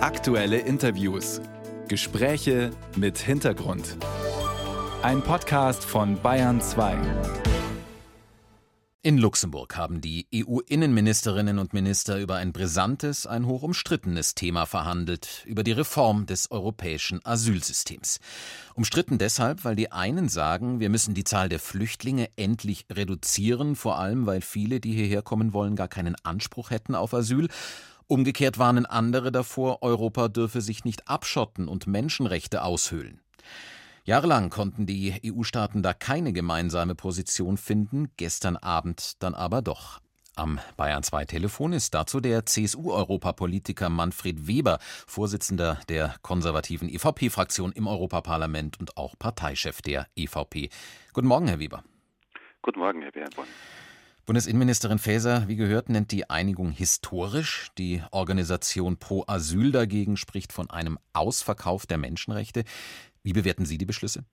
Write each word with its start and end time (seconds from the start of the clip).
Aktuelle 0.00 0.58
Interviews. 0.58 1.40
Gespräche 1.88 2.70
mit 2.94 3.18
Hintergrund. 3.18 3.96
Ein 5.02 5.22
Podcast 5.22 5.84
von 5.84 6.22
Bayern 6.22 6.60
2. 6.60 6.96
In 9.02 9.18
Luxemburg 9.18 9.76
haben 9.76 10.00
die 10.00 10.28
EU-Innenministerinnen 10.32 11.58
und 11.58 11.72
Minister 11.72 12.20
über 12.20 12.36
ein 12.36 12.52
brisantes, 12.52 13.26
ein 13.26 13.46
hoch 13.46 13.64
umstrittenes 13.64 14.36
Thema 14.36 14.66
verhandelt, 14.66 15.42
über 15.46 15.64
die 15.64 15.72
Reform 15.72 16.26
des 16.26 16.52
europäischen 16.52 17.20
Asylsystems. 17.24 18.20
Umstritten 18.74 19.18
deshalb, 19.18 19.64
weil 19.64 19.74
die 19.74 19.90
einen 19.90 20.28
sagen, 20.28 20.78
wir 20.78 20.90
müssen 20.90 21.14
die 21.14 21.24
Zahl 21.24 21.48
der 21.48 21.58
Flüchtlinge 21.58 22.28
endlich 22.36 22.86
reduzieren, 22.88 23.74
vor 23.74 23.98
allem 23.98 24.26
weil 24.26 24.42
viele, 24.42 24.78
die 24.78 24.92
hierher 24.92 25.22
kommen 25.22 25.52
wollen, 25.52 25.74
gar 25.74 25.88
keinen 25.88 26.14
Anspruch 26.22 26.70
hätten 26.70 26.94
auf 26.94 27.14
Asyl, 27.14 27.48
Umgekehrt 28.10 28.58
warnen 28.58 28.86
andere 28.86 29.30
davor, 29.30 29.82
Europa 29.82 30.28
dürfe 30.28 30.62
sich 30.62 30.82
nicht 30.82 31.08
abschotten 31.08 31.68
und 31.68 31.86
Menschenrechte 31.86 32.62
aushöhlen. 32.62 33.20
Jahrelang 34.04 34.48
konnten 34.48 34.86
die 34.86 35.20
EU-Staaten 35.26 35.82
da 35.82 35.92
keine 35.92 36.32
gemeinsame 36.32 36.94
Position 36.94 37.58
finden, 37.58 38.10
gestern 38.16 38.56
Abend 38.56 39.22
dann 39.22 39.34
aber 39.34 39.60
doch. 39.60 40.00
Am 40.36 40.58
Bayern 40.78 41.02
2 41.02 41.26
Telefon 41.26 41.74
ist 41.74 41.92
dazu 41.92 42.20
der 42.20 42.46
CSU-Europapolitiker 42.46 43.90
Manfred 43.90 44.46
Weber, 44.46 44.78
Vorsitzender 45.06 45.78
der 45.90 46.14
konservativen 46.22 46.88
EVP-Fraktion 46.88 47.72
im 47.72 47.86
Europaparlament 47.86 48.80
und 48.80 48.96
auch 48.96 49.18
Parteichef 49.18 49.82
der 49.82 50.06
EVP. 50.16 50.70
Guten 51.12 51.28
Morgen, 51.28 51.48
Herr 51.48 51.58
Weber. 51.58 51.84
Guten 52.62 52.78
Morgen, 52.78 53.02
Herr 53.02 53.12
Beerborn. 53.12 53.48
Bundesinnenministerin 54.28 54.98
Faeser, 54.98 55.48
wie 55.48 55.56
gehört, 55.56 55.88
nennt 55.88 56.12
die 56.12 56.28
Einigung 56.28 56.70
historisch. 56.70 57.70
Die 57.78 58.02
Organisation 58.10 58.98
Pro 58.98 59.24
Asyl 59.26 59.72
dagegen 59.72 60.18
spricht 60.18 60.52
von 60.52 60.68
einem 60.68 60.98
Ausverkauf 61.14 61.86
der 61.86 61.96
Menschenrechte. 61.96 62.64
Wie 63.22 63.32
bewerten 63.32 63.64
Sie 63.64 63.78
die 63.78 63.86
Beschlüsse? 63.86 64.26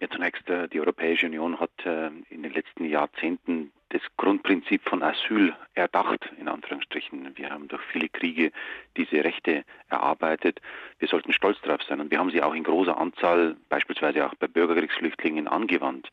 Ja, 0.00 0.10
zunächst, 0.10 0.46
äh, 0.50 0.68
die 0.68 0.80
Europäische 0.80 1.24
Union 1.24 1.60
hat 1.60 1.70
äh, 1.86 2.08
in 2.28 2.42
den 2.42 2.52
letzten 2.52 2.84
Jahrzehnten 2.84 3.72
das 3.92 4.02
Grundprinzip 4.16 4.82
von 4.88 5.02
Asyl 5.02 5.54
erdacht, 5.74 6.28
in 6.40 6.48
Anführungsstrichen. 6.48 7.36
Wir 7.36 7.50
haben 7.50 7.68
durch 7.68 7.82
viele 7.92 8.08
Kriege 8.08 8.50
diese 8.96 9.22
Rechte 9.22 9.64
erarbeitet. 9.88 10.60
Wir 10.98 11.08
sollten 11.08 11.32
stolz 11.32 11.58
darauf 11.62 11.82
sein. 11.82 12.00
Und 12.00 12.10
wir 12.10 12.18
haben 12.18 12.30
sie 12.30 12.42
auch 12.42 12.54
in 12.54 12.64
großer 12.64 12.96
Anzahl, 12.96 13.56
beispielsweise 13.68 14.26
auch 14.26 14.34
bei 14.34 14.48
Bürgerkriegsflüchtlingen, 14.48 15.46
angewandt. 15.46 16.10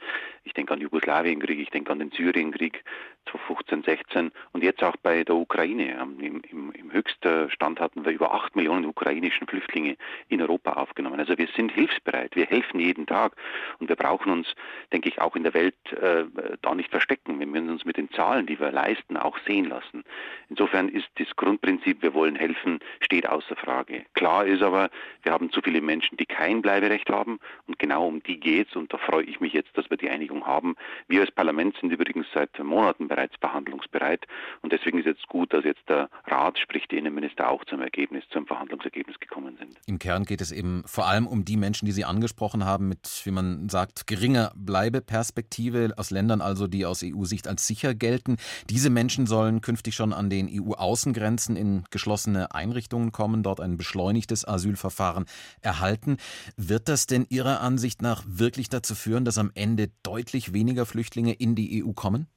Ich 0.50 0.56
denke 0.56 0.74
an 0.74 0.80
den 0.80 0.86
Jugoslawienkrieg, 0.86 1.60
ich 1.60 1.70
denke 1.70 1.92
an 1.92 2.00
den 2.00 2.10
Syrienkrieg 2.10 2.84
2015, 3.30 3.84
16 3.84 4.32
und 4.52 4.64
jetzt 4.64 4.84
auch 4.84 4.96
bei 4.98 5.24
der 5.24 5.36
Ukraine. 5.36 5.92
Im, 6.02 6.42
im, 6.42 6.72
Im 6.72 6.92
Höchststand 6.92 7.80
hatten 7.80 8.04
wir 8.04 8.12
über 8.12 8.34
acht 8.34 8.56
Millionen 8.56 8.86
ukrainischen 8.86 9.46
Flüchtlinge 9.46 9.96
in 10.28 10.42
Europa 10.42 10.74
aufgenommen. 10.74 11.20
Also 11.20 11.38
wir 11.38 11.48
sind 11.56 11.72
hilfsbereit, 11.72 12.36
wir 12.36 12.48
helfen 12.48 12.80
jeden 12.80 13.06
Tag 13.06 13.36
und 13.78 13.90
wir 13.90 13.96
brauchen 13.96 14.32
uns, 14.32 14.48
denke 14.92 15.08
ich, 15.08 15.22
auch 15.22 15.36
in 15.36 15.44
der 15.44 15.54
Welt 15.54 15.76
äh, 15.94 16.24
da 16.64 16.74
nicht 16.74 16.90
verstecken. 16.90 17.40
Wir 17.40 17.46
müssen 17.46 17.70
uns 17.70 17.86
mit 17.86 17.98
den 17.98 18.10
Zahlen, 18.10 18.48
die 18.48 18.60
wir 18.60 18.72
leisten, 18.72 19.18
auch 19.18 19.38
sehen 19.46 19.66
lassen. 19.66 20.04
Insofern 20.50 20.90
ist 20.90 21.10
das 21.20 21.28
Grundprinzip, 21.36 22.02
wir 22.02 22.16
wollen 22.16 22.36
helfen, 22.36 22.80
steht 23.02 23.30
außer 23.30 23.56
Frage. 23.56 24.04
Klar 24.16 24.48
ist 24.48 24.64
aber, 24.64 24.90
wir 25.22 25.32
haben 25.32 25.52
zu 25.52 25.62
viele 25.62 25.82
Menschen, 25.82 26.18
die 26.18 26.26
kein 26.26 26.64
Bleiberecht 26.64 27.10
haben 27.12 27.40
und 27.68 27.78
genau 27.78 28.08
um 28.08 28.24
die 28.24 28.40
geht 28.40 28.70
es 28.70 28.76
und 28.76 28.92
da 28.92 28.98
freue 28.98 29.26
ich 29.26 29.40
mich 29.40 29.54
jetzt, 29.54 29.78
dass 29.78 29.88
wir 29.92 29.98
die 29.98 30.10
Einigung 30.10 30.39
haben. 30.46 30.76
Wir 31.08 31.22
als 31.22 31.32
Parlament 31.32 31.76
sind 31.80 31.92
übrigens 31.92 32.28
seit 32.34 32.58
Monaten 32.60 33.08
bereits 33.08 33.36
verhandlungsbereit 33.40 34.26
und 34.62 34.74
deswegen 34.74 35.00
ist 35.00 35.06
jetzt 35.06 35.28
gut, 35.28 35.54
dass 35.54 35.64
jetzt 35.64 35.88
der 35.88 36.10
Rat, 36.26 36.60
sprich 36.60 36.88
die 36.88 36.98
Innenminister 36.98 37.50
auch 37.50 37.64
zum 37.66 37.82
Ergebnis, 37.82 38.24
zum 38.32 38.48
Verhandlungsergebnis 38.48 39.20
gekommen 39.20 39.58
sind. 39.58 39.78
Im 39.86 40.00
Kern 40.00 40.26
geht 40.26 40.42
es 40.42 40.52
eben 40.52 40.84
vor 40.86 41.08
allem 41.08 41.28
um 41.28 41.46
die 41.46 41.58
Menschen, 41.58 41.86
die 41.86 41.92
Sie 41.92 42.06
angesprochen 42.06 42.66
haben, 42.66 42.90
mit, 42.90 43.22
wie 43.24 43.32
man 43.32 43.70
sagt, 43.70 44.08
geringer 44.08 44.52
Bleibeperspektive 44.56 45.94
aus 45.98 46.12
Ländern 46.12 46.42
also, 46.42 46.68
die 46.68 46.86
aus 46.86 47.04
EU-Sicht 47.04 47.48
als 47.48 47.68
sicher 47.68 47.94
gelten. 47.94 48.38
Diese 48.70 48.90
Menschen 48.90 49.28
sollen 49.28 49.62
künftig 49.62 49.96
schon 49.96 50.14
an 50.14 50.30
den 50.30 50.50
EU-Außengrenzen 50.52 51.56
in 51.56 51.84
geschlossene 51.92 52.54
Einrichtungen 52.54 53.12
kommen, 53.12 53.44
dort 53.44 53.60
ein 53.60 53.78
beschleunigtes 53.78 54.48
Asylverfahren 54.48 55.26
erhalten. 55.62 56.18
Wird 56.58 56.90
das 56.90 57.08
denn 57.08 57.26
Ihrer 57.30 57.62
Ansicht 57.62 58.02
nach 58.02 58.24
wirklich 58.26 58.70
dazu 58.70 58.96
führen, 58.96 59.26
dass 59.26 59.38
am 59.38 59.52
Ende 59.56 59.90
deutlich 60.20 60.54
weniger 60.54 60.86
Flüchtlinge 60.86 61.34
in 61.34 61.56
die 61.56 61.82
EU 61.82 61.94
kommen? 61.94 62.28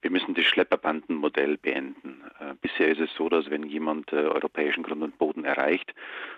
Wir 0.00 0.10
müssen 0.10 0.34
das 0.34 0.44
Schlepperbandenmodell 0.46 1.56
beenden. 1.58 2.22
Äh, 2.40 2.54
bisher 2.60 2.88
ist 2.88 3.00
es 3.00 3.10
so, 3.16 3.28
dass 3.28 3.50
wenn 3.50 3.62
jemand 3.62 4.12
äh, 4.12 4.16
europäischen 4.16 4.82
Grund 4.82 5.00
und 5.00 5.16
Boden 5.16 5.44
erreicht 5.44 5.94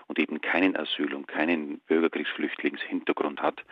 und 0.06 0.19
eben 0.19 0.43
keinen 0.43 0.77
Asyl- 0.77 1.15
und 1.15 1.27
keinen 1.27 1.78
Bürgerkriegsflüchtlingshintergrund 1.87 3.41
hat, 3.41 3.65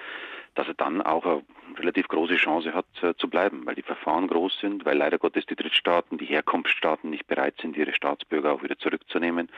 dass 0.54 0.68
er 0.68 0.74
dann 0.74 1.02
auch 1.02 1.24
eine 1.24 1.42
relativ 1.78 2.08
große 2.08 2.36
Chance 2.36 2.74
hat 2.74 2.86
äh, 3.02 3.14
zu 3.14 3.28
bleiben, 3.28 3.64
weil 3.64 3.74
die 3.74 3.82
Verfahren 3.82 4.28
groß 4.28 4.58
sind, 4.60 4.84
weil 4.84 4.98
leider 4.98 5.18
Gottes 5.18 5.46
die 5.46 5.56
Drittstaaten, 5.56 6.18
die 6.18 6.26
Herkunftsstaaten 6.26 7.10
nicht 7.10 7.26
bereit 7.26 7.54
sind, 7.60 7.76
ihre 7.76 7.94
Staatsbürger 7.94 8.52
auch 8.52 8.62
wieder 8.62 8.78
zurückzunehmen. 8.78 9.48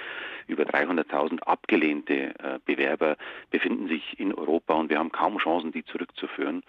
Über 0.46 0.64
300.000 0.64 1.40
abgelehnte 1.40 2.34
äh, 2.38 2.58
Bewerber 2.64 3.16
befinden 3.50 3.88
sich 3.88 4.18
in 4.18 4.34
Europa 4.34 4.74
und 4.74 4.90
wir 4.90 4.98
haben 4.98 5.12
kaum 5.12 5.38
Chancen, 5.38 5.72
die 5.72 5.84
zurückzuführen. 5.84 6.62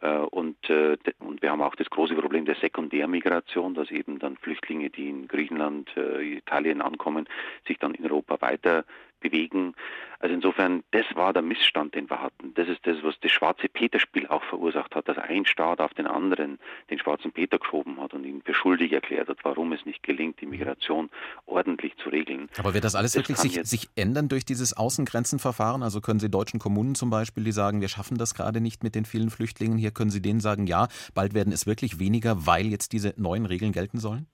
Äh, 0.00 0.18
und, 0.18 0.68
äh, 0.68 0.96
und 1.18 1.42
wir 1.42 1.50
haben 1.50 1.62
auch 1.62 1.74
das 1.74 1.90
große 1.90 2.14
Problem 2.14 2.44
der 2.44 2.56
Sekundärmigration, 2.56 3.74
dass 3.74 3.90
eben 3.90 4.18
dann 4.18 4.36
Flüchtlinge, 4.36 4.90
die 4.90 5.08
in 5.08 5.28
Griechenland, 5.28 5.90
äh, 5.96 6.36
Italien 6.36 6.82
ankommen, 6.82 7.26
sich 7.66 7.78
dann 7.78 7.94
in 7.94 8.04
Europa 8.04 8.40
weiter 8.40 8.84
bewegen. 9.24 9.74
Also 10.20 10.34
insofern, 10.34 10.84
das 10.92 11.04
war 11.14 11.32
der 11.32 11.42
Missstand, 11.42 11.94
den 11.94 12.08
wir 12.08 12.20
hatten. 12.20 12.54
Das 12.54 12.68
ist 12.68 12.86
das, 12.86 13.02
was 13.02 13.14
das 13.20 13.30
schwarze 13.30 13.68
Peter-Spiel 13.68 14.26
auch 14.28 14.42
verursacht 14.44 14.94
hat, 14.94 15.08
dass 15.08 15.18
ein 15.18 15.44
Staat 15.46 15.80
auf 15.80 15.92
den 15.94 16.06
anderen 16.06 16.58
den 16.90 16.98
schwarzen 16.98 17.32
Peter 17.32 17.58
geschoben 17.58 18.00
hat 18.00 18.14
und 18.14 18.24
ihn 18.24 18.42
für 18.42 18.54
schuldig 18.54 18.92
erklärt 18.92 19.28
hat, 19.28 19.38
warum 19.42 19.72
es 19.72 19.84
nicht 19.84 20.02
gelingt, 20.02 20.40
die 20.40 20.46
Migration 20.46 21.10
ordentlich 21.46 21.96
zu 21.96 22.10
regeln. 22.10 22.48
Aber 22.58 22.74
wird 22.74 22.84
das 22.84 22.94
alles 22.94 23.12
das 23.12 23.22
wirklich 23.22 23.38
sich, 23.38 23.66
sich 23.66 23.88
ändern 23.96 24.28
durch 24.28 24.44
dieses 24.44 24.76
Außengrenzenverfahren? 24.76 25.82
Also 25.82 26.00
können 26.00 26.20
Sie 26.20 26.30
deutschen 26.30 26.60
Kommunen 26.60 26.94
zum 26.94 27.10
Beispiel, 27.10 27.44
die 27.44 27.52
sagen, 27.52 27.80
wir 27.80 27.88
schaffen 27.88 28.16
das 28.16 28.34
gerade 28.34 28.60
nicht 28.60 28.84
mit 28.84 28.94
den 28.94 29.04
vielen 29.04 29.30
Flüchtlingen 29.30 29.78
hier, 29.78 29.90
können 29.90 30.10
Sie 30.10 30.22
denen 30.22 30.40
sagen, 30.40 30.66
ja, 30.66 30.88
bald 31.14 31.34
werden 31.34 31.52
es 31.52 31.66
wirklich 31.66 31.98
weniger, 31.98 32.46
weil 32.46 32.66
jetzt 32.66 32.92
diese 32.92 33.14
neuen 33.16 33.46
Regeln 33.46 33.72
gelten 33.72 33.98
sollen? 33.98 34.26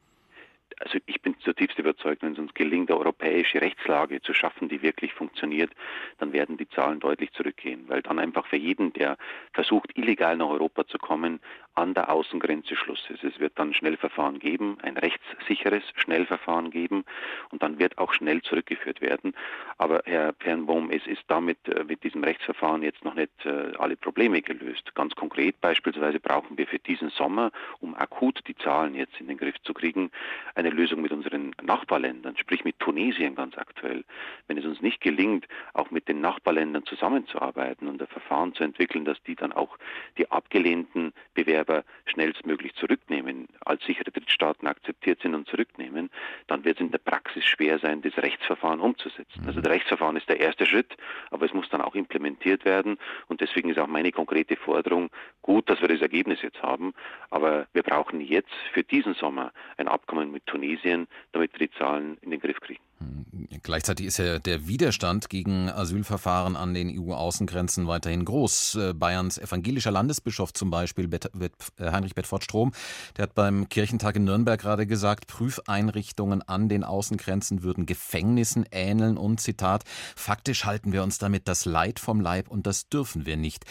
also 0.80 0.98
ich 1.06 1.20
bin 1.22 1.34
zutiefst 1.40 1.78
überzeugt, 1.78 2.22
wenn 2.22 2.32
es 2.32 2.38
uns 2.38 2.54
gelingt, 2.54 2.90
eine 2.90 2.98
europäische 2.98 3.60
Rechtslage 3.60 4.20
zu 4.22 4.34
schaffen, 4.34 4.68
die 4.68 4.82
wirklich 4.82 5.12
funktioniert, 5.12 5.70
dann 6.18 6.32
werden 6.32 6.56
die 6.56 6.68
Zahlen 6.68 7.00
deutlich 7.00 7.32
zurückgehen, 7.32 7.84
weil 7.88 8.02
dann 8.02 8.18
einfach 8.18 8.46
für 8.46 8.56
jeden, 8.56 8.92
der 8.92 9.16
versucht, 9.52 9.96
illegal 9.96 10.36
nach 10.36 10.48
Europa 10.48 10.86
zu 10.86 10.98
kommen, 10.98 11.40
an 11.74 11.94
der 11.94 12.12
Außengrenze 12.12 12.76
Schluss 12.76 13.08
ist. 13.08 13.24
Es 13.24 13.38
wird 13.38 13.58
dann 13.58 13.72
Schnellverfahren 13.72 14.38
geben, 14.38 14.78
ein 14.82 14.96
rechtssicheres 14.96 15.82
Schnellverfahren 15.94 16.70
geben 16.70 17.04
und 17.50 17.62
dann 17.62 17.78
wird 17.78 17.96
auch 17.98 18.12
schnell 18.12 18.42
zurückgeführt 18.42 19.00
werden. 19.00 19.34
Aber 19.78 20.02
Herr 20.04 20.34
Fernbohm, 20.40 20.90
es 20.90 21.06
ist 21.06 21.22
damit 21.28 21.58
äh, 21.68 21.84
mit 21.84 22.02
diesem 22.02 22.24
Rechtsverfahren 22.24 22.82
jetzt 22.82 23.04
noch 23.04 23.14
nicht 23.14 23.30
äh, 23.44 23.72
alle 23.78 23.96
Probleme 23.96 24.42
gelöst. 24.42 24.94
Ganz 24.94 25.14
konkret 25.14 25.60
beispielsweise 25.60 26.20
brauchen 26.20 26.58
wir 26.58 26.66
für 26.66 26.78
diesen 26.78 27.10
Sommer, 27.10 27.50
um 27.80 27.94
akut 27.94 28.40
die 28.46 28.56
Zahlen 28.56 28.94
jetzt 28.94 29.18
in 29.20 29.28
den 29.28 29.38
Griff 29.38 29.56
zu 29.62 29.72
kriegen, 29.72 30.10
eine 30.54 30.70
Lösung 30.70 31.00
mit 31.00 31.12
unseren 31.12 31.29
Nachbarländern, 31.62 32.36
sprich 32.36 32.64
mit 32.64 32.78
Tunesien 32.78 33.34
ganz 33.34 33.56
aktuell. 33.58 34.04
Wenn 34.46 34.58
es 34.58 34.64
uns 34.64 34.80
nicht 34.80 35.00
gelingt, 35.00 35.46
auch 35.74 35.90
mit 35.90 36.08
den 36.08 36.20
Nachbarländern 36.20 36.84
zusammenzuarbeiten 36.86 37.88
und 37.88 38.00
ein 38.00 38.08
Verfahren 38.08 38.54
zu 38.54 38.64
entwickeln, 38.64 39.04
dass 39.04 39.22
die 39.22 39.36
dann 39.36 39.52
auch 39.52 39.78
die 40.18 40.30
abgelehnten 40.30 41.12
Bewerber 41.34 41.84
schnellstmöglich 42.06 42.74
zurücknehmen, 42.74 43.48
als 43.64 43.84
sichere 43.84 44.10
Drittstaaten 44.10 44.66
akzeptiert 44.66 45.20
sind 45.22 45.34
und 45.34 45.48
zurücknehmen, 45.48 46.10
dann 46.46 46.64
wird 46.64 46.76
es 46.76 46.80
in 46.80 46.90
der 46.90 46.98
Praxis 46.98 47.44
schwer 47.44 47.78
sein, 47.78 48.02
das 48.02 48.16
Rechtsverfahren 48.16 48.80
umzusetzen. 48.80 49.44
Also 49.46 49.60
das 49.60 49.72
Rechtsverfahren 49.72 50.16
ist 50.16 50.28
der 50.28 50.40
erste 50.40 50.66
Schritt, 50.66 50.96
aber 51.30 51.46
es 51.46 51.54
muss 51.54 51.68
dann 51.68 51.80
auch 51.80 51.94
implementiert 51.94 52.64
werden 52.64 52.98
und 53.28 53.40
deswegen 53.40 53.70
ist 53.70 53.78
auch 53.78 53.86
meine 53.86 54.12
konkrete 54.12 54.56
Forderung, 54.56 55.10
gut, 55.42 55.68
dass 55.68 55.80
wir 55.80 55.88
das 55.88 56.00
Ergebnis 56.00 56.42
jetzt 56.42 56.62
haben, 56.62 56.92
aber 57.30 57.66
wir 57.72 57.82
brauchen 57.82 58.20
jetzt 58.20 58.52
für 58.72 58.82
diesen 58.82 59.14
Sommer 59.14 59.52
ein 59.76 59.88
Abkommen 59.88 60.30
mit 60.30 60.46
Tunesien, 60.46 61.06
damit 61.32 61.52
wir 61.52 61.66
die 61.66 61.74
Zahlen 61.78 62.18
in 62.20 62.30
den 62.30 62.40
Griff 62.40 62.60
kriegen. 62.60 62.82
Hm, 62.98 63.48
gleichzeitig 63.62 64.06
ist 64.06 64.18
ja 64.18 64.38
der 64.38 64.68
Widerstand 64.68 65.30
gegen 65.30 65.70
Asylverfahren 65.70 66.54
an 66.56 66.74
den 66.74 66.90
EU-Außengrenzen 66.98 67.86
weiterhin 67.86 68.24
groß. 68.24 68.74
Äh, 68.74 68.94
Bayerns 68.94 69.38
evangelischer 69.38 69.90
Landesbischof 69.90 70.52
zum 70.52 70.70
Beispiel, 70.70 71.08
äh, 71.12 71.50
Heinrich 71.80 72.14
Bedford 72.14 72.44
Strom, 72.44 72.72
der 73.16 73.24
hat 73.24 73.34
beim 73.34 73.68
Kirchentag 73.68 74.16
in 74.16 74.24
Nürnberg 74.24 74.60
gerade 74.60 74.86
gesagt, 74.86 75.26
Prüfeinrichtungen 75.28 76.42
an 76.42 76.68
den 76.68 76.84
Außengrenzen 76.84 77.62
würden 77.62 77.86
Gefängnissen 77.86 78.66
ähneln 78.70 79.16
und 79.16 79.40
Zitat, 79.40 79.84
faktisch 80.14 80.66
halten 80.66 80.92
wir 80.92 81.02
uns 81.02 81.18
damit 81.18 81.48
das 81.48 81.64
Leid 81.64 81.98
vom 81.98 82.20
Leib 82.20 82.48
und 82.48 82.66
das 82.66 82.88
dürfen 82.88 83.24
wir 83.24 83.38
nicht. 83.38 83.64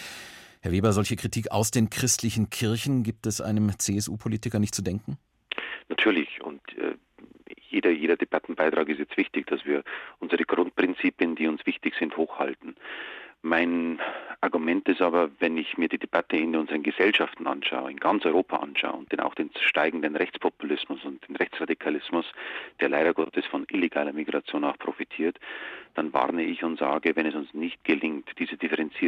Herr 0.62 0.74
Weber, 0.74 0.92
solche 0.92 1.16
Kritik 1.16 1.52
aus 1.52 1.72
den 1.72 1.90
christlichen 1.90 2.50
Kirchen 2.50 3.04
gibt 3.04 3.26
es 3.26 3.40
einem 3.40 3.80
CSU-Politiker 3.80 4.60
nicht 4.60 4.76
zu 4.76 4.82
denken? 4.82 5.18
Natürlich. 5.88 6.42
Und 6.42 6.62
äh, 6.78 6.96
jeder, 7.70 7.92
jeder 7.92 8.18
Debattenbeitrag 8.18 8.90
ist 8.90 9.00
jetzt 9.00 9.16
wichtig, 9.16 9.48
dass 9.48 9.64
wir 9.66 9.84
unsere 10.20 10.44
Grundprinzipien, 10.44 11.36
die 11.36 11.48
uns 11.48 11.66
wichtig 11.66 11.94
sind, 11.98 12.18
hochhalten. 12.18 12.76
Mein 13.42 14.02
Argument 14.42 14.88
ist 14.90 15.02
aber, 15.02 15.30
wenn 15.40 15.58
ich 15.58 15.78
mir 15.78 15.88
die 15.88 15.98
Debatte 15.98 16.36
in 16.36 16.58
unseren 16.58 16.84
Gesellschaften 16.84 17.48
anschaue, 17.48 17.90
in 17.90 17.98
ganz 17.98 18.26
Europa 18.26 18.58
anschaue 18.58 18.98
und 18.98 19.14
dann 19.14 19.22
auch 19.22 19.34
den 19.34 19.50
steigenden 19.62 20.18
Rechtspopulismus 20.18 21.06
und 21.06 21.26
den 21.26 21.38
Rechtsradikalismus, 21.38 22.26
der 22.82 22.90
leider 22.90 23.14
Gottes 23.14 23.46
von 23.46 23.66
illegaler 23.72 24.12
Migration 24.12 24.66
auch 24.66 24.78
profitiert, 24.78 25.40
dann 25.94 26.12
warne 26.12 26.44
ich 26.44 26.66
und 26.66 26.80
sage, 26.80 27.16
wenn 27.16 27.26
es 27.26 27.36
uns 27.36 27.54
nicht 27.54 27.82
gelingt, 27.86 28.30
diese 28.40 28.58
Differenzierung 28.58 28.99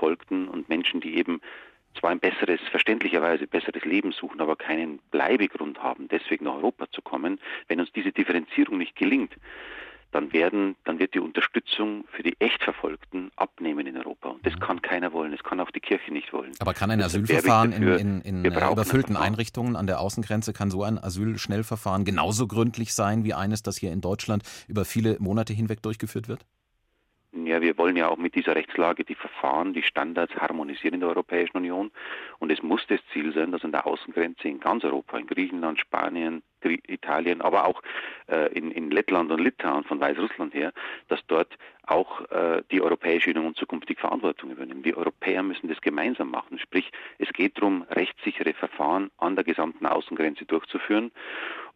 Verfolgten 0.00 0.48
und 0.48 0.68
Menschen, 0.68 1.00
die 1.00 1.16
eben 1.16 1.40
zwar 1.98 2.10
ein 2.10 2.20
besseres, 2.20 2.60
verständlicherweise 2.70 3.46
besseres 3.46 3.84
Leben 3.84 4.12
suchen, 4.12 4.40
aber 4.40 4.56
keinen 4.56 4.98
Bleibegrund 5.10 5.82
haben, 5.82 6.08
deswegen 6.08 6.46
nach 6.46 6.54
Europa 6.54 6.86
zu 6.90 7.02
kommen, 7.02 7.38
wenn 7.68 7.80
uns 7.80 7.92
diese 7.92 8.12
Differenzierung 8.12 8.78
nicht 8.78 8.96
gelingt, 8.96 9.34
dann 10.12 10.32
werden, 10.32 10.76
dann 10.84 10.98
wird 10.98 11.14
die 11.14 11.20
Unterstützung 11.20 12.04
für 12.12 12.22
die 12.22 12.34
Echtverfolgten 12.40 13.30
abnehmen 13.36 13.86
in 13.86 13.96
Europa. 13.96 14.30
Und 14.30 14.44
das 14.46 14.54
mhm. 14.54 14.60
kann 14.60 14.82
keiner 14.82 15.12
wollen, 15.12 15.32
das 15.32 15.42
kann 15.42 15.60
auch 15.60 15.70
die 15.70 15.80
Kirche 15.80 16.12
nicht 16.12 16.32
wollen. 16.32 16.52
Aber 16.60 16.74
kann 16.74 16.90
ein 16.90 17.02
Asylverfahren 17.02 17.72
in, 17.72 17.82
in, 17.82 18.20
in 18.22 18.44
überfüllten 18.44 19.16
Einrichtungen 19.16 19.76
an 19.76 19.86
der 19.86 20.00
Außengrenze, 20.00 20.52
kann 20.52 20.70
so 20.70 20.82
ein 20.82 20.98
Asylschnellverfahren 20.98 22.04
genauso 22.04 22.46
gründlich 22.46 22.94
sein 22.94 23.24
wie 23.24 23.34
eines, 23.34 23.62
das 23.62 23.76
hier 23.76 23.92
in 23.92 24.00
Deutschland 24.00 24.42
über 24.66 24.84
viele 24.84 25.16
Monate 25.20 25.52
hinweg 25.52 25.82
durchgeführt 25.82 26.28
wird? 26.28 26.46
Ja, 27.32 27.60
wir 27.60 27.78
wollen 27.78 27.96
ja 27.96 28.08
auch 28.08 28.16
mit 28.16 28.34
dieser 28.34 28.56
Rechtslage 28.56 29.04
die 29.04 29.14
Verfahren, 29.14 29.72
die 29.72 29.84
Standards 29.84 30.34
harmonisieren 30.34 30.94
in 30.94 31.00
der 31.00 31.10
Europäischen 31.10 31.56
Union. 31.56 31.92
Und 32.40 32.50
es 32.50 32.60
muss 32.60 32.84
das 32.88 32.98
Ziel 33.12 33.32
sein, 33.32 33.52
dass 33.52 33.64
an 33.64 33.70
der 33.70 33.86
Außengrenze 33.86 34.48
in 34.48 34.58
ganz 34.58 34.82
Europa, 34.82 35.16
in 35.16 35.28
Griechenland, 35.28 35.78
Spanien, 35.78 36.42
Italien, 36.62 37.40
aber 37.40 37.66
auch 37.66 37.82
äh, 38.28 38.52
in, 38.52 38.72
in 38.72 38.90
Lettland 38.90 39.30
und 39.30 39.40
Litauen 39.40 39.84
von 39.84 40.00
Weißrussland 40.00 40.54
her, 40.54 40.72
dass 41.08 41.20
dort 41.28 41.56
auch 41.86 42.28
äh, 42.30 42.62
die 42.70 42.82
Europäische 42.82 43.30
Union 43.30 43.54
zukünftig 43.54 43.98
Verantwortung 44.00 44.50
übernimmt. 44.50 44.84
Wir 44.84 44.96
Europäer 44.96 45.42
müssen 45.42 45.68
das 45.68 45.80
gemeinsam 45.80 46.30
machen. 46.30 46.58
Sprich, 46.58 46.90
es 47.18 47.32
geht 47.32 47.58
darum, 47.58 47.82
rechtssichere 47.90 48.54
Verfahren 48.54 49.10
an 49.18 49.36
der 49.36 49.44
gesamten 49.44 49.86
Außengrenze 49.86 50.44
durchzuführen. 50.44 51.12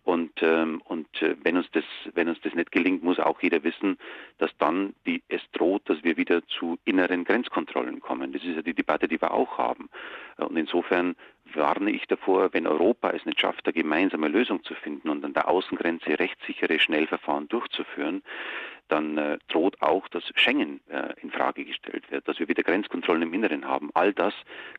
Und, 0.04 0.32
ähm, 0.42 0.82
und 0.84 1.06
äh, 1.22 1.34
wenn, 1.42 1.56
uns 1.56 1.66
das, 1.72 1.84
wenn 2.12 2.28
uns 2.28 2.38
das 2.42 2.54
nicht 2.54 2.72
gelingt, 2.72 3.02
muss 3.02 3.18
auch 3.18 3.40
jeder 3.40 3.64
wissen, 3.64 3.96
dass 4.36 4.54
dann 4.58 4.94
die, 5.06 5.22
es 5.28 5.40
droht, 5.52 5.88
dass 5.88 6.04
wir 6.04 6.18
wieder 6.18 6.46
zu 6.46 6.78
inneren 6.84 7.24
Grenzkontrollen 7.24 8.00
kommen. 8.00 8.32
Das 8.32 8.44
ist 8.44 8.54
ja 8.54 8.62
die 8.62 8.74
Debatte, 8.74 9.08
die 9.08 9.20
wir 9.20 9.32
auch 9.32 9.56
haben. 9.56 9.88
Und 10.36 10.56
insofern 10.58 11.16
warne 11.54 11.90
ich 11.90 12.06
davor, 12.06 12.52
wenn 12.52 12.66
Europa 12.66 13.10
es 13.10 13.24
nicht 13.24 13.40
schafft, 13.40 13.66
eine 13.66 13.72
gemeinsame 13.72 14.28
Lösung 14.28 14.62
zu 14.64 14.74
finden 14.74 15.08
und 15.08 15.24
an 15.24 15.32
der 15.32 15.48
Außengrenze 15.48 16.18
rechtssichere 16.18 16.78
Schnellverfahren 16.78 17.48
durchzuführen, 17.48 18.22
dann 18.94 19.18
äh, 19.18 19.38
droht 19.48 19.82
auch, 19.82 20.06
dass 20.08 20.22
Schengen 20.36 20.80
äh, 20.88 21.14
in 21.20 21.32
Frage 21.32 21.64
gestellt 21.64 22.10
wird, 22.12 22.28
dass 22.28 22.38
wir 22.38 22.46
wieder 22.46 22.62
Grenzkontrollen 22.62 23.22
im 23.22 23.34
Inneren 23.34 23.66
haben. 23.66 23.90
All 23.92 24.12
das 24.12 24.34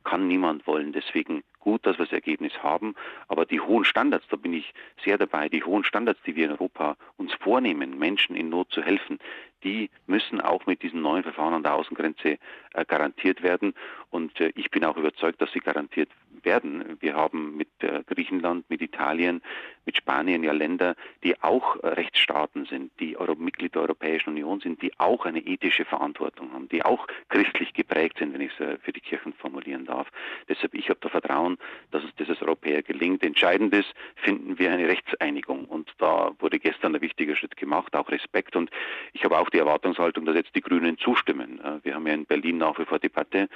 kann 0.06 0.30
niemand 0.30 0.66
wollen. 0.68 0.94
Deswegen 0.94 1.44
gut, 1.60 1.86
dass 1.86 1.98
wir 1.98 2.06
das 2.06 2.14
Ergebnis 2.14 2.54
haben, 2.64 2.96
aber 3.28 3.46
die 3.46 3.60
hohen 3.60 3.84
Standards, 3.84 4.26
da 4.30 4.38
bin 4.38 4.54
ich 4.54 4.74
sehr 5.04 5.18
dabei, 5.18 5.50
die 5.50 5.64
hohen 5.64 5.84
Standards, 5.84 6.20
die 6.26 6.36
wir 6.36 6.46
in 6.46 6.52
Europa 6.52 6.96
uns 7.18 7.34
vornehmen, 7.34 7.98
Menschen 7.98 8.36
in 8.36 8.50
Not 8.50 8.72
zu 8.72 8.82
helfen, 8.82 9.20
die 9.66 9.90
müssen 10.06 10.40
auch 10.40 10.66
mit 10.68 10.84
diesen 10.84 11.02
neuen 11.02 11.24
Verfahren 11.24 11.56
an 11.56 11.64
der 11.64 11.74
Außengrenze 11.74 12.38
äh, 12.74 12.86
garantiert 12.88 13.42
werden. 13.42 13.74
Und 14.12 14.40
äh, 14.40 14.52
ich 14.56 14.70
bin 14.70 14.86
auch 14.86 14.96
überzeugt, 14.96 15.42
dass 15.42 15.52
sie 15.52 15.60
garantiert 15.60 16.10
werden. 16.44 16.98
Wir 17.00 17.16
haben 17.16 17.58
mit 17.58 17.70
äh, 17.80 18.04
Griechenland, 18.06 18.70
mit 18.70 18.82
Italien, 18.82 19.42
mit 19.86 19.98
Spanien 19.98 20.44
ja 20.44 20.52
Länder, 20.52 20.96
die 21.24 21.42
auch 21.42 21.82
äh, 21.84 21.88
Rechtsstaaten 21.88 22.66
sind, 22.66 22.92
die 23.00 23.18
Mitglied 23.38 23.76
der 23.76 23.84
Europäischen 23.84 24.32
Union 24.32 24.60
sind, 24.60 24.82
die 24.82 24.92
auch 25.00 25.26
eine 25.26 25.40
ethische 25.40 25.86
Verantwortung 25.86 26.52
haben, 26.54 26.70
die 26.70 26.84
auch 26.84 27.08
christlich 27.30 27.74
geprägt 27.74 28.18
sind, 28.20 28.34
wenn 28.34 28.42
ich 28.42 28.52
es 28.54 28.60
äh, 28.60 28.78
für 28.80 28.92
die 28.92 29.02
Kirchen 29.02 29.34
formulieren 29.34 29.86
darf. 29.86 30.08
Deshalb 30.50 30.74
ich 30.74 30.90
habe 30.90 31.00
da 31.02 31.10
Vertrauen, 31.10 31.58
dass 31.92 32.04
es 32.04 32.16
das 32.18 32.30
als 32.30 32.42
Europäer 32.42 32.82
gelingt. 32.84 33.24
Entscheidend 33.24 33.74
ist, 33.74 33.94
finden 34.16 34.58
wir 34.60 34.72
eine 34.72 34.88
Rechtseinigung. 34.88 35.66
Und 35.66 35.92
da 35.98 36.32
wurde 36.40 36.60
gestern 36.60 36.96
ein 36.96 37.02
wichtiger 37.02 37.36
Schritt 37.36 37.58
gemacht, 37.58 37.96
auch 37.96 38.10
Respekt. 38.10 38.56
Und 38.56 38.70
ich 39.14 39.24
habe 39.24 39.38
auch 39.38 39.50
die 39.50 39.60
Erwartungshaltung, 39.60 40.26
dass 40.26 40.36
jetzt 40.36 40.56
die 40.56 40.62
Grünen 40.62 40.98
zustimmen. 40.98 41.60
Wir 41.84 41.96
haben 41.96 42.08
ja 42.08 42.14
in 42.14 42.26
Berlin 42.26 42.58
nach 42.58 42.78
wie 42.80 42.86
vor 42.86 43.00
Debatte. 43.00 43.48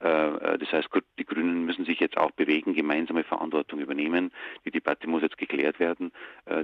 Das 0.00 0.72
heißt, 0.72 0.88
die 1.18 1.24
Grünen 1.24 1.64
müssen 1.64 1.84
sich 1.84 2.00
jetzt 2.00 2.16
auch 2.16 2.30
bewegen, 2.32 2.74
gemeinsame 2.74 3.24
Verantwortung 3.24 3.80
übernehmen. 3.80 4.30
Die 4.64 4.70
Debatte 4.70 5.08
muss 5.08 5.22
jetzt 5.22 5.38
geklärt 5.68 5.80
werden. 5.80 6.12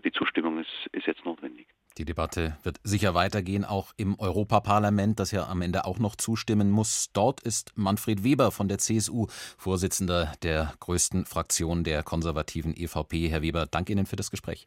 Die 0.05 0.12
Zustimmung 0.12 0.59
ist, 0.61 0.89
ist 0.93 1.06
jetzt 1.06 1.25
notwendig. 1.25 1.67
Die 1.99 2.05
Debatte 2.05 2.56
wird 2.65 2.81
sicher 2.83 3.15
weitergehen, 3.15 3.65
auch 3.65 3.93
im 3.97 4.19
Europaparlament, 4.19 5.21
das 5.21 5.31
ja 5.31 5.47
am 5.47 5.62
Ende 5.62 5.85
auch 5.85 5.99
noch 5.99 6.17
zustimmen 6.17 6.71
muss. 6.71 7.12
Dort 7.12 7.41
ist 7.41 7.73
Manfred 7.77 8.25
Weber 8.25 8.51
von 8.51 8.69
der 8.69 8.79
CSU, 8.79 9.27
Vorsitzender 9.59 10.33
der 10.43 10.75
größten 10.81 11.25
Fraktion 11.25 11.85
der 11.85 12.03
konservativen 12.03 12.75
EVP. 12.77 13.29
Herr 13.29 13.43
Weber, 13.43 13.67
danke 13.67 13.93
Ihnen 13.93 14.06
für 14.06 14.17
das 14.17 14.31
Gespräch. 14.31 14.67